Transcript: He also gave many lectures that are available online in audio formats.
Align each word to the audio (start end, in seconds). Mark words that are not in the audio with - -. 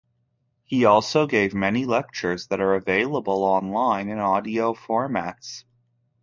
He 0.65 0.83
also 0.85 1.27
gave 1.27 1.53
many 1.53 1.85
lectures 1.85 2.47
that 2.47 2.59
are 2.59 2.73
available 2.73 3.43
online 3.43 4.09
in 4.09 4.17
audio 4.17 4.73
formats. 4.73 5.63